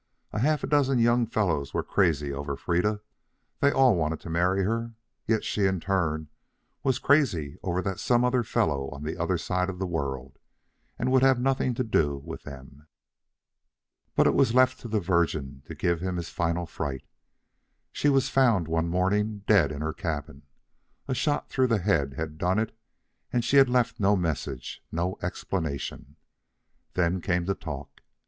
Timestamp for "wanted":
3.95-4.19